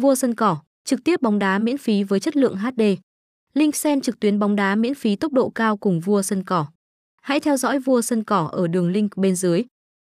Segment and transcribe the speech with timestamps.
[0.00, 2.82] Vua sân cỏ, trực tiếp bóng đá miễn phí với chất lượng HD.
[3.54, 6.66] Link xem trực tuyến bóng đá miễn phí tốc độ cao cùng Vua sân cỏ.
[7.22, 9.62] Hãy theo dõi Vua sân cỏ ở đường link bên dưới.